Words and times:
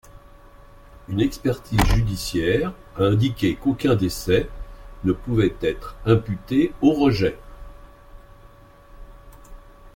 Une 1.09 1.21
expertise 1.21 1.77
judiciaire 1.93 2.73
a 2.97 3.03
indiqué 3.03 3.55
qu'aucun 3.55 3.95
décès 3.95 4.49
ne 5.03 5.11
pouvait 5.11 5.55
être 5.61 5.95
imputé 6.07 6.73
aux 6.81 6.93
rejets. 6.93 7.37